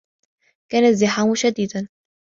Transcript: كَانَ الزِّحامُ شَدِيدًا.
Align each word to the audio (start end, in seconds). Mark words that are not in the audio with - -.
كَانَ 0.71 0.83
الزِّحامُ 0.83 1.35
شَدِيدًا. 1.35 1.89